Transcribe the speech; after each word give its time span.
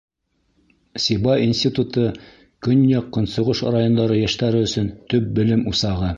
Сибай 1.03 1.43
институты— 1.49 2.05
көньяҡ-көнсығыш 2.69 3.63
райондары 3.77 4.21
йәштәре 4.25 4.65
өсөн 4.71 4.93
төп 5.15 5.31
белем 5.41 5.65
усағы. 5.75 6.09